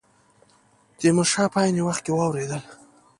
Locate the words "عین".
1.63-1.77